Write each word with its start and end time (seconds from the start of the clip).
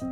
Vær 0.00 0.08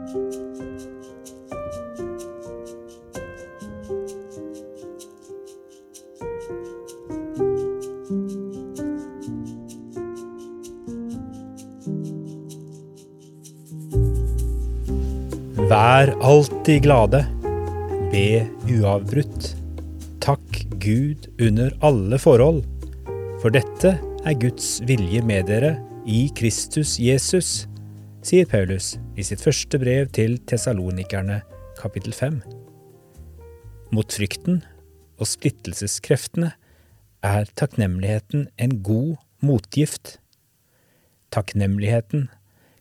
alltid 16.20 16.82
glade. 16.84 17.24
Be 18.12 18.44
uavbrutt. 18.68 19.54
Takk 20.20 20.66
Gud 20.84 21.30
under 21.40 21.72
alle 21.80 22.20
forhold, 22.20 22.60
for 23.40 23.48
dette 23.56 23.96
er 23.96 24.36
Guds 24.36 24.82
vilje 24.84 25.24
med 25.24 25.48
dere 25.48 25.78
i 26.04 26.26
Kristus 26.36 26.98
Jesus, 27.00 27.64
sier 28.28 28.44
Paulus 28.44 28.98
i 29.16 29.24
sitt 29.24 29.40
første 29.40 29.78
brev 29.80 30.10
til 30.12 30.34
tesalonikerne, 30.50 31.38
kapittel 31.78 32.12
5. 32.12 32.42
Mot 33.94 34.12
frykten 34.12 34.58
og 35.16 35.30
splittelseskreftene 35.30 36.50
er 37.24 37.48
takknemligheten 37.56 38.50
en 38.60 38.74
god 38.84 39.14
motgift. 39.40 40.18
Takknemligheten 41.32 42.28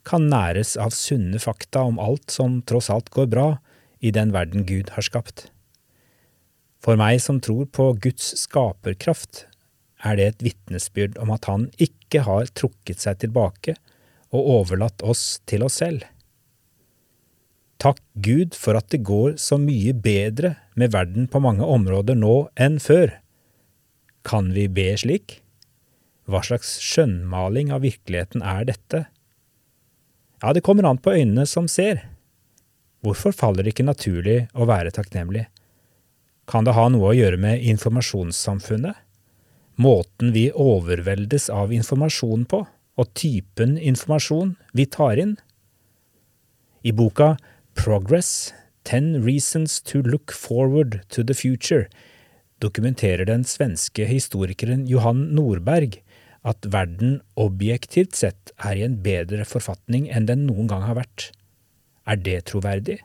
kan 0.08 0.28
næres 0.34 0.76
av 0.76 0.92
sunne 0.98 1.40
fakta 1.40 1.86
om 1.94 2.02
alt 2.04 2.34
som 2.34 2.60
tross 2.68 2.92
alt 2.92 3.14
går 3.16 3.32
bra 3.32 3.48
i 4.04 4.12
den 4.12 4.36
verden 4.36 4.68
Gud 4.68 4.92
har 4.98 5.08
skapt. 5.08 5.48
For 6.84 7.00
meg 7.00 7.22
som 7.24 7.40
tror 7.40 7.70
på 7.72 7.94
Guds 8.04 8.34
skaperkraft, 8.44 9.46
er 10.04 10.20
det 10.20 10.28
et 10.28 10.48
vitnesbyrd 10.52 11.16
om 11.24 11.32
at 11.32 11.48
Han 11.48 11.70
ikke 11.80 12.28
har 12.28 12.52
trukket 12.52 13.00
seg 13.00 13.24
tilbake 13.24 13.80
og 14.36 14.52
overlatt 14.60 15.04
oss 15.06 15.40
til 15.48 15.64
oss 15.68 15.80
selv. 15.82 16.06
Takk 17.78 18.00
Gud 18.26 18.56
for 18.58 18.78
at 18.80 18.90
det 18.90 19.04
går 19.06 19.36
så 19.42 19.60
mye 19.62 19.94
bedre 19.94 20.56
med 20.74 20.96
verden 20.96 21.28
på 21.30 21.42
mange 21.44 21.66
områder 21.66 22.18
nå 22.18 22.48
enn 22.58 22.80
før. 22.82 23.14
Kan 24.26 24.50
vi 24.56 24.66
be 24.68 24.90
slik? 24.98 25.40
Hva 26.28 26.42
slags 26.44 26.74
skjønnmaling 26.84 27.70
av 27.72 27.86
virkeligheten 27.86 28.42
er 28.44 28.66
dette? 28.68 29.06
Ja, 30.42 30.52
det 30.54 30.66
kommer 30.66 30.90
an 30.90 31.00
på 31.00 31.14
øynene 31.16 31.46
som 31.48 31.70
ser. 31.72 32.02
Hvorfor 33.06 33.32
faller 33.32 33.64
det 33.64 33.76
ikke 33.76 33.88
naturlig 33.88 34.40
å 34.58 34.68
være 34.68 34.92
takknemlig? 34.96 35.46
Kan 36.50 36.66
det 36.66 36.76
ha 36.78 36.88
noe 36.90 37.12
å 37.12 37.16
gjøre 37.16 37.40
med 37.40 37.64
informasjonssamfunnet? 37.72 38.98
Måten 39.78 40.34
vi 40.34 40.48
overveldes 40.50 41.52
av 41.54 41.72
informasjon 41.76 42.48
på, 42.50 42.64
og 42.98 43.14
typen 43.18 43.78
informasjon 43.78 44.56
vi 44.78 44.88
tar 44.90 45.22
inn? 45.22 45.36
I 46.84 46.94
boka 46.96 47.36
Progress– 47.78 48.54
Ten 48.88 49.20
Reasons 49.20 49.82
to 49.82 50.00
Look 50.00 50.32
Forward 50.32 51.02
to 51.10 51.22
the 51.22 51.36
Future 51.36 51.90
dokumenterer 52.64 53.28
den 53.28 53.44
svenske 53.44 54.06
historikeren 54.08 54.86
Johan 54.88 55.26
Nordberg 55.36 56.00
at 56.48 56.70
verden 56.72 57.20
objektivt 57.36 58.16
sett 58.16 58.54
er 58.64 58.80
i 58.80 58.86
en 58.86 58.96
bedre 59.04 59.44
forfatning 59.44 60.08
enn 60.08 60.30
den 60.30 60.46
noen 60.48 60.70
gang 60.72 60.86
har 60.88 60.96
vært. 61.02 61.32
Er 62.08 62.16
det 62.16 62.46
troverdig? 62.54 63.02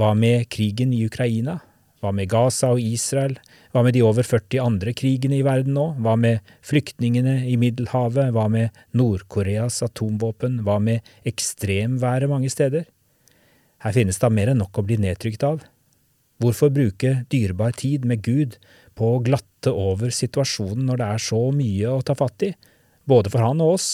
Hva 0.00 0.14
med 0.16 0.48
krigen 0.52 0.94
i 0.96 1.04
Ukraina? 1.04 1.58
Hva 2.00 2.14
med 2.16 2.30
Gaza 2.32 2.72
og 2.72 2.80
Israel? 2.80 3.36
Hva 3.76 3.82
med 3.84 3.92
de 3.92 4.00
over 4.08 4.24
40 4.24 4.56
andre 4.64 4.92
krigene 4.96 5.36
i 5.36 5.42
verden 5.44 5.74
nå? 5.76 5.82
Hva 6.00 6.14
med 6.16 6.46
flyktningene 6.64 7.42
i 7.44 7.58
Middelhavet? 7.60 8.30
Hva 8.32 8.46
med 8.48 8.78
Nord-Koreas 8.96 9.82
atomvåpen? 9.84 10.62
Hva 10.64 10.78
med 10.80 11.04
ekstremværet 11.28 12.30
mange 12.32 12.48
steder? 12.48 12.86
Her 13.84 13.92
finnes 13.92 14.16
da 14.22 14.30
mer 14.32 14.54
enn 14.54 14.62
nok 14.62 14.80
å 14.80 14.86
bli 14.86 14.96
nedtrykt 15.04 15.44
av. 15.44 15.60
Hvorfor 16.40 16.72
bruke 16.72 17.26
dyrebar 17.28 17.76
tid 17.76 18.08
med 18.08 18.24
Gud 18.24 18.56
på 18.96 19.12
å 19.12 19.20
glatte 19.28 19.76
over 19.76 20.08
situasjonen 20.08 20.88
når 20.88 21.02
det 21.02 21.10
er 21.12 21.26
så 21.26 21.42
mye 21.60 21.92
å 21.92 22.00
ta 22.00 22.16
fatt 22.16 22.48
i, 22.48 22.52
både 23.04 23.28
for 23.36 23.44
han 23.44 23.60
og 23.60 23.76
oss. 23.76 23.90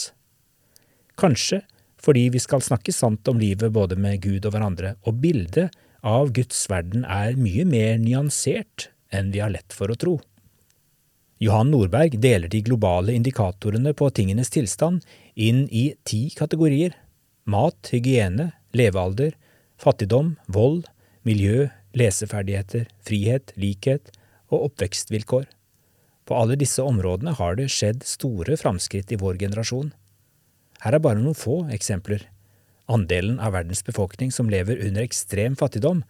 Kanskje 1.19 1.65
fordi 1.98 2.28
vi 2.37 2.47
skal 2.47 2.62
snakke 2.62 2.94
sant 2.94 3.26
om 3.26 3.42
livet 3.42 3.75
både 3.75 3.98
med 3.98 4.22
Gud 4.22 4.47
og 4.47 4.54
hverandre, 4.54 4.94
og 5.03 5.19
bildet 5.26 5.75
av 6.06 6.31
Guds 6.38 6.69
verden 6.71 7.03
er 7.03 7.34
mye 7.34 7.66
mer 7.66 7.98
nyansert 7.98 8.92
enn 9.12 9.31
vi 9.34 9.43
har 9.45 9.53
lett 9.53 9.77
for 9.77 9.93
å 9.93 9.99
tro. 9.99 10.17
Johan 11.43 11.73
Nordberg 11.73 12.21
deler 12.23 12.49
de 12.49 12.61
globale 12.62 13.15
indikatorene 13.19 13.95
på 13.99 14.11
tingenes 14.15 14.53
tilstand 14.55 15.03
inn 15.34 15.65
i 15.71 15.89
ti 16.06 16.28
kategorier– 16.39 16.95
mat, 17.53 17.91
hygiene, 17.91 18.53
levealder, 18.71 19.34
fattigdom, 19.83 20.37
vold, 20.47 20.87
miljø, 21.27 21.67
leseferdigheter, 21.99 22.87
frihet, 23.03 23.51
likhet, 23.59 24.12
og 24.53 24.69
oppvekstvilkår. 24.69 25.49
På 26.28 26.39
alle 26.39 26.55
disse 26.61 26.84
områdene 26.87 27.34
har 27.39 27.59
det 27.59 27.72
skjedd 27.75 28.06
store 28.06 28.56
framskritt 28.61 29.11
i 29.11 29.19
vår 29.19 29.41
generasjon. 29.43 29.91
Her 30.84 30.97
er 30.97 31.03
bare 31.03 31.22
noen 31.22 31.39
få 31.39 31.65
eksempler. 31.75 32.25
Andelen 32.91 33.41
av 33.43 33.55
verdens 33.56 33.83
befolkning 33.87 34.31
som 34.34 34.51
lever 34.51 34.81
under 34.87 35.03
ekstrem 35.03 35.59
fattigdom, 35.59 36.03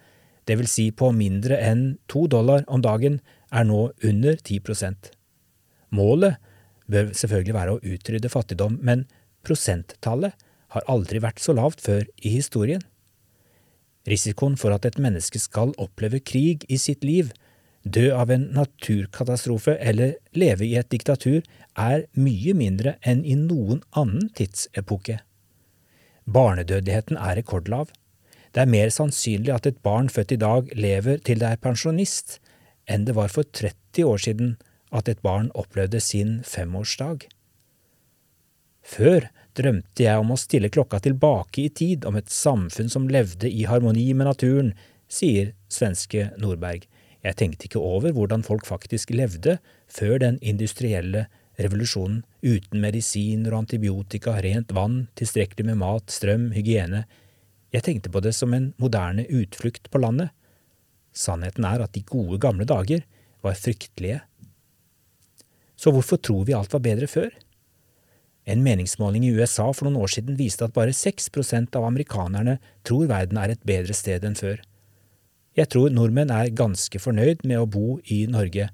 det 0.48 0.58
vil 0.58 0.70
si 0.70 0.90
på 0.90 1.12
mindre 1.14 1.58
enn 1.62 1.98
to 2.10 2.26
dollar 2.30 2.64
om 2.66 2.82
dagen, 2.82 3.20
er 3.52 3.66
nå 3.68 3.90
under 4.02 4.38
10 4.38 4.62
prosent. 4.66 5.12
Målet 5.92 6.40
bør 6.90 7.12
selvfølgelig 7.16 7.56
være 7.56 7.74
å 7.74 7.82
utrydde 7.94 8.32
fattigdom, 8.32 8.78
men 8.82 9.04
prosenttallet 9.46 10.34
har 10.72 10.88
aldri 10.88 11.20
vært 11.22 11.42
så 11.42 11.54
lavt 11.56 11.84
før 11.84 12.06
i 12.24 12.32
historien. 12.32 12.82
Risikoen 14.08 14.56
for 14.58 14.74
at 14.74 14.86
et 14.88 14.98
menneske 14.98 15.38
skal 15.38 15.74
oppleve 15.80 16.22
krig 16.24 16.64
i 16.72 16.78
sitt 16.80 17.04
liv, 17.06 17.30
dø 17.82 18.10
av 18.14 18.30
en 18.30 18.48
naturkatastrofe 18.54 19.76
eller 19.78 20.16
leve 20.38 20.66
i 20.66 20.76
et 20.78 20.90
diktatur 20.90 21.42
er 21.78 22.06
mye 22.14 22.54
mindre 22.54 22.96
enn 23.06 23.24
i 23.26 23.36
noen 23.38 23.82
annen 23.90 24.30
tidsepoke. 24.38 25.20
Barnedødeligheten 26.30 27.18
er 27.18 27.38
rekordlav. 27.40 27.90
Det 28.52 28.62
er 28.62 28.72
mer 28.72 28.90
sannsynlig 28.92 29.52
at 29.54 29.66
et 29.68 29.80
barn 29.84 30.10
født 30.12 30.34
i 30.36 30.40
dag 30.40 30.72
lever 30.76 31.22
til 31.24 31.40
det 31.40 31.54
er 31.54 31.60
pensjonist, 31.62 32.38
enn 32.90 33.06
det 33.08 33.16
var 33.16 33.32
for 33.32 33.48
30 33.48 34.04
år 34.04 34.20
siden 34.20 34.56
at 34.92 35.08
et 35.08 35.22
barn 35.24 35.48
opplevde 35.56 36.00
sin 36.04 36.40
femårsdag. 36.44 37.24
Før 38.82 39.28
drømte 39.56 40.04
jeg 40.04 40.20
om 40.20 40.32
å 40.34 40.40
stille 40.40 40.72
klokka 40.72 41.00
tilbake 41.04 41.64
i 41.64 41.72
tid 41.72 42.04
om 42.08 42.16
et 42.18 42.32
samfunn 42.32 42.90
som 42.92 43.08
levde 43.08 43.48
i 43.48 43.64
harmoni 43.68 44.10
med 44.12 44.28
naturen, 44.28 44.72
sier 45.08 45.52
svenske 45.72 46.30
Nordberg. 46.40 46.84
Jeg 47.22 47.38
tenkte 47.38 47.68
ikke 47.68 47.80
over 47.80 48.12
hvordan 48.16 48.42
folk 48.44 48.66
faktisk 48.66 49.12
levde 49.14 49.58
før 49.86 50.18
den 50.24 50.38
industrielle 50.42 51.28
revolusjonen, 51.60 52.22
uten 52.42 52.80
medisiner 52.82 53.52
og 53.52 53.64
antibiotika, 53.64 54.38
rent 54.42 54.72
vann, 54.74 55.06
tilstrekkelig 55.20 55.68
med 55.68 55.78
mat, 55.84 56.08
strøm, 56.10 56.50
hygiene. 56.56 57.04
Jeg 57.72 57.86
tenkte 57.86 58.12
på 58.12 58.20
det 58.20 58.34
som 58.36 58.52
en 58.52 58.72
moderne 58.80 59.24
utflukt 59.32 59.88
på 59.90 60.00
landet. 60.02 60.32
Sannheten 61.12 61.64
er 61.64 61.84
at 61.84 61.94
de 61.96 62.04
gode, 62.04 62.38
gamle 62.40 62.66
dager 62.68 63.04
var 63.44 63.56
fryktelige. 63.58 64.20
Så 65.76 65.90
hvorfor 65.90 66.20
tror 66.20 66.44
vi 66.46 66.54
alt 66.56 66.72
var 66.72 66.84
bedre 66.84 67.08
før? 67.10 67.32
En 68.44 68.62
meningsmåling 68.62 69.24
i 69.24 69.32
USA 69.34 69.68
for 69.70 69.86
noen 69.86 70.02
år 70.02 70.12
siden 70.16 70.38
viste 70.38 70.66
at 70.66 70.74
bare 70.74 70.94
6 70.94 71.30
prosent 71.34 71.76
av 71.78 71.86
amerikanerne 71.86 72.58
tror 72.86 73.08
verden 73.10 73.38
er 73.38 73.54
et 73.54 73.66
bedre 73.66 73.94
sted 73.96 74.24
enn 74.26 74.38
før. 74.38 74.60
Jeg 75.56 75.68
tror 75.72 75.92
nordmenn 75.92 76.32
er 76.32 76.54
ganske 76.56 76.98
fornøyd 77.00 77.44
med 77.46 77.60
å 77.60 77.68
bo 77.68 77.98
i 78.10 78.24
Norge, 78.30 78.70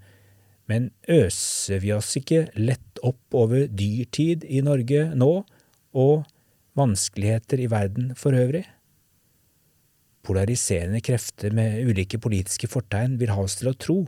men 0.71 0.91
øser 1.11 1.83
vi 1.83 1.93
oss 1.97 2.13
ikke 2.21 2.47
lett 2.61 3.03
opp 3.03 3.35
over 3.35 3.67
dyrtid 3.67 4.45
i 4.45 4.63
Norge 4.65 5.09
nå, 5.17 5.33
og 5.97 6.27
vanskeligheter 6.79 7.61
i 7.65 7.71
verden 7.73 8.13
for 8.17 8.37
øvrig? 8.37 8.67
Polariserende 10.29 11.01
krefter 11.01 11.55
med 11.57 11.81
ulike 11.89 12.21
politiske 12.21 12.69
fortegn 12.69 13.17
vil 13.21 13.33
ha 13.33 13.41
oss 13.41 13.57
til 13.57 13.71
å 13.71 13.79
tro 13.81 14.03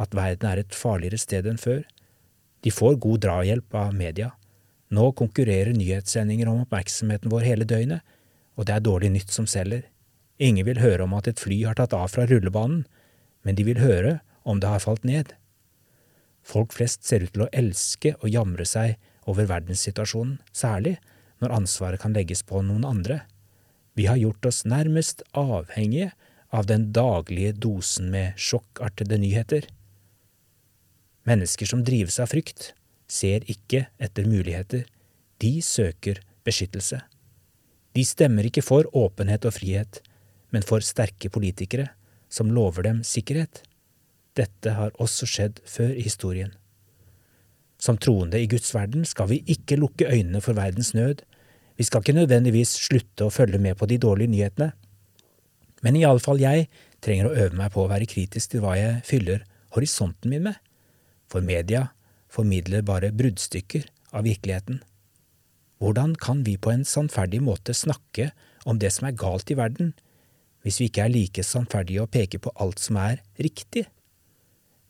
at 0.00 0.14
verden 0.16 0.48
er 0.48 0.62
et 0.62 0.76
farligere 0.76 1.20
sted 1.20 1.48
enn 1.50 1.60
før. 1.60 1.82
De 2.64 2.72
får 2.72 2.96
god 3.04 3.24
drahjelp 3.26 3.76
av 3.76 3.92
media. 3.96 4.30
Nå 4.88 5.10
konkurrerer 5.18 5.76
nyhetssendinger 5.76 6.48
om 6.48 6.62
oppmerksomheten 6.64 7.32
vår 7.32 7.44
hele 7.44 7.68
døgnet, 7.68 8.00
og 8.56 8.64
det 8.64 8.76
er 8.76 8.86
dårlig 8.86 9.10
nytt 9.12 9.34
som 9.34 9.48
selger. 9.50 9.84
Ingen 10.40 10.64
vil 10.68 10.80
høre 10.80 11.04
om 11.04 11.16
at 11.16 11.28
et 11.28 11.40
fly 11.40 11.62
har 11.66 11.76
tatt 11.76 11.96
av 11.96 12.08
fra 12.12 12.24
rullebanen, 12.28 12.86
men 13.44 13.58
de 13.58 13.66
vil 13.68 13.82
høre 13.82 14.20
om 14.48 14.60
det 14.62 14.70
har 14.72 14.84
falt 14.84 15.04
ned. 15.04 15.34
Folk 16.46 16.72
flest 16.72 17.04
ser 17.04 17.26
ut 17.26 17.32
til 17.34 17.44
å 17.44 17.52
elske 17.52 18.14
og 18.20 18.30
jamre 18.30 18.64
seg 18.68 18.96
over 19.28 19.48
verdenssituasjonen, 19.50 20.38
særlig 20.56 20.96
når 21.42 21.56
ansvaret 21.60 22.00
kan 22.00 22.14
legges 22.16 22.44
på 22.46 22.62
noen 22.64 22.86
andre. 22.86 23.24
Vi 23.96 24.06
har 24.06 24.20
gjort 24.20 24.46
oss 24.46 24.64
nærmest 24.68 25.22
avhengige 25.32 26.12
av 26.52 26.68
den 26.68 26.90
daglige 26.92 27.54
dosen 27.56 28.10
med 28.12 28.36
sjokkartede 28.36 29.18
nyheter. 29.20 29.66
Mennesker 31.26 31.66
som 31.66 31.82
drives 31.84 32.20
av 32.22 32.30
frykt, 32.30 32.74
ser 33.08 33.46
ikke 33.50 33.86
etter 34.02 34.28
muligheter, 34.28 34.84
de 35.42 35.58
søker 35.62 36.20
beskyttelse. 36.46 37.00
De 37.96 38.04
stemmer 38.04 38.46
ikke 38.48 38.64
for 38.64 38.88
åpenhet 38.96 39.46
og 39.48 39.56
frihet, 39.56 40.02
men 40.52 40.64
for 40.66 40.84
sterke 40.84 41.30
politikere 41.32 41.88
som 42.28 42.52
lover 42.52 42.86
dem 42.86 43.02
sikkerhet. 43.06 43.62
Dette 44.36 44.76
har 44.76 44.92
også 45.00 45.28
skjedd 45.28 45.62
før 45.64 45.94
i 45.96 46.04
historien. 46.04 46.52
Som 47.80 47.98
troende 48.00 48.40
i 48.40 48.48
Guds 48.50 48.68
verden 48.74 49.04
skal 49.08 49.30
vi 49.32 49.42
ikke 49.52 49.78
lukke 49.80 50.08
øynene 50.08 50.42
for 50.44 50.56
verdens 50.56 50.92
nød. 50.96 51.22
Vi 51.76 51.84
skal 51.84 52.02
ikke 52.02 52.16
nødvendigvis 52.16 52.72
slutte 52.86 53.26
å 53.26 53.32
følge 53.32 53.60
med 53.60 53.76
på 53.76 53.88
de 53.90 53.98
dårlige 54.00 54.32
nyhetene. 54.32 54.70
Men 55.84 55.98
iallfall 56.00 56.40
jeg 56.40 56.68
trenger 57.04 57.28
å 57.28 57.36
øve 57.36 57.58
meg 57.58 57.72
på 57.74 57.84
å 57.84 57.90
være 57.90 58.08
kritisk 58.08 58.54
til 58.54 58.64
hva 58.64 58.76
jeg 58.78 59.02
fyller 59.06 59.44
horisonten 59.76 60.32
min 60.32 60.46
med, 60.48 60.56
for 61.28 61.44
media 61.44 61.90
formidler 62.32 62.84
bare 62.86 63.12
bruddstykker 63.14 63.84
av 64.16 64.24
virkeligheten. 64.26 64.80
Hvordan 65.82 66.14
kan 66.16 66.40
vi 66.46 66.56
på 66.56 66.72
en 66.72 66.86
sannferdig 66.88 67.42
måte 67.44 67.74
snakke 67.76 68.30
om 68.64 68.80
det 68.80 68.94
som 68.94 69.08
er 69.08 69.18
galt 69.18 69.50
i 69.52 69.58
verden, 69.58 69.92
hvis 70.64 70.80
vi 70.80 70.88
ikke 70.88 71.04
er 71.04 71.12
like 71.12 71.44
sannferdige 71.44 72.06
å 72.06 72.10
peke 72.10 72.40
på 72.42 72.52
alt 72.62 72.80
som 72.82 72.96
er 73.02 73.20
riktig? 73.36 73.84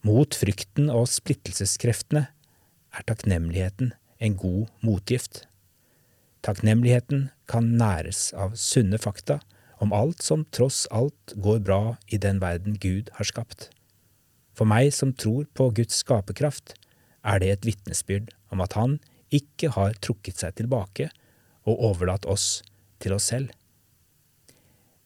Mot 0.07 0.39
frykten 0.39 0.87
og 0.93 1.09
splittelseskreftene 1.11 2.29
er 2.95 3.07
takknemligheten 3.11 3.91
en 4.23 4.39
god 4.39 4.71
motgift. 4.87 5.45
Takknemligheten 6.47 7.31
kan 7.51 7.73
næres 7.75 8.31
av 8.39 8.55
sunne 8.55 9.01
fakta 9.03 9.41
om 9.83 9.91
alt 9.93 10.23
som 10.23 10.45
tross 10.55 10.85
alt 10.95 11.35
går 11.43 11.59
bra 11.67 11.97
i 12.07 12.21
den 12.23 12.39
verden 12.39 12.77
Gud 12.79 13.11
har 13.19 13.27
skapt. 13.27 13.69
For 14.55 14.69
meg 14.69 14.93
som 14.95 15.11
tror 15.13 15.49
på 15.59 15.73
Guds 15.75 15.99
skaperkraft, 16.05 16.77
er 17.27 17.43
det 17.43 17.51
et 17.51 17.67
vitnesbyrd 17.67 18.31
om 18.55 18.63
at 18.63 18.79
Han 18.79 19.01
ikke 19.35 19.73
har 19.75 19.99
trukket 19.99 20.39
seg 20.39 20.55
tilbake 20.61 21.09
og 21.67 21.83
overlatt 21.91 22.29
oss 22.31 22.63
til 23.03 23.17
oss 23.17 23.27
selv. 23.33 23.51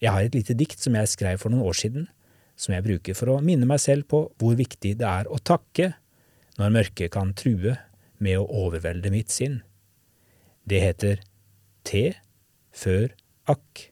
Jeg 0.00 0.12
har 0.12 0.28
et 0.28 0.36
lite 0.36 0.56
dikt 0.56 0.80
som 0.80 0.94
jeg 0.96 1.08
skrev 1.08 1.40
for 1.40 1.52
noen 1.52 1.64
år 1.64 1.76
siden, 1.80 2.06
som 2.52 2.76
jeg 2.76 2.84
bruker 2.84 3.16
for 3.16 3.32
å 3.32 3.40
minne 3.40 3.68
meg 3.68 3.80
selv 3.80 4.06
på 4.12 4.26
hvor 4.36 4.60
viktig 4.60 4.98
det 5.00 5.08
er 5.08 5.28
å 5.28 5.40
takke 5.40 5.94
når 6.60 6.76
mørket 6.76 7.12
kan 7.16 7.32
true 7.32 7.78
med 8.20 8.36
å 8.36 8.48
overvelde 8.66 9.12
mitt 9.12 9.32
sinn. 9.32 9.62
Det 10.68 10.84
heter 10.84 11.24
Te 11.84 12.04
før 12.76 13.14
akk. 13.50 13.86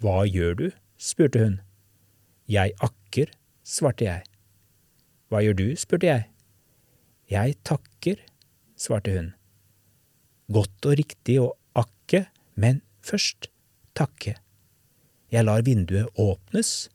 Hva 0.00 0.24
gjør 0.28 0.54
du? 0.56 0.66
spurte 1.00 1.42
hun. 1.42 1.56
Jeg 2.50 2.74
akker, 2.82 3.30
svarte 3.64 4.04
jeg. 4.06 4.24
Hva 5.30 5.42
gjør 5.44 5.58
du? 5.60 5.66
spurte 5.76 6.08
jeg. 6.08 6.28
Jeg 7.30 7.56
takker, 7.64 8.22
svarte 8.74 9.14
hun. 9.14 9.32
Godt 10.50 10.88
og 10.90 10.96
riktig 10.98 11.36
å 11.42 11.52
akke, 11.78 12.24
men 12.58 12.80
først 13.06 13.50
takke. 13.94 14.34
Jeg 15.30 15.46
lar 15.46 15.62
vinduet 15.62 16.10
åpnes, 16.18 16.90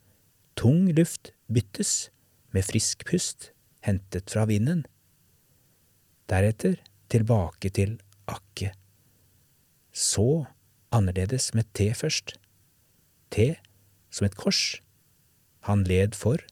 tung 0.60 0.90
luft 0.92 1.32
byttes 1.48 2.10
med 2.52 2.66
frisk 2.68 3.06
pust 3.08 3.50
hentet 3.86 4.28
fra 4.32 4.44
vinden. 4.50 4.84
Deretter 6.28 6.76
tilbake 7.12 7.70
til 7.70 7.96
akke. 8.28 8.74
Så 9.96 10.44
annerledes 10.92 11.54
med 11.56 11.64
T 11.72 11.88
først. 11.96 12.34
T 13.32 13.56
som 14.12 14.26
et 14.28 14.36
kors. 14.36 14.76
Han 15.64 15.84
led 15.88 16.14
for, 16.14 16.42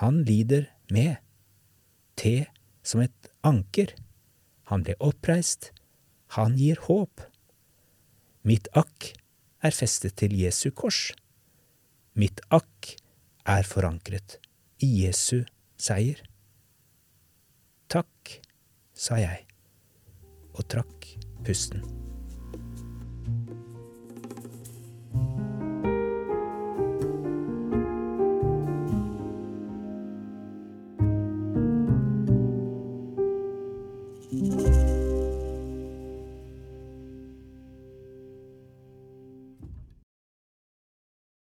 han 0.00 0.22
lider 0.24 0.70
med. 0.90 1.20
T 2.16 2.46
som 2.82 3.04
et 3.04 3.28
anker. 3.44 3.92
Han 4.72 4.82
ble 4.86 4.96
oppreist, 4.98 5.72
han 6.38 6.56
gir 6.56 6.80
håp. 6.88 7.20
Mitt 8.48 8.70
akk 8.72 9.10
er 9.64 9.76
festet 9.76 10.16
til 10.20 10.32
Jesu 10.36 10.70
kors. 10.72 11.10
Mitt 12.16 12.40
akk 12.48 12.94
er 13.44 13.68
forankret 13.68 14.38
i 14.80 14.88
Jesu 15.04 15.44
seier. 15.76 16.24
Takk 17.92 18.38
sa 18.96 19.20
jeg, 19.20 19.44
og 20.56 20.64
trakk 20.72 21.12
pusten. 21.44 21.84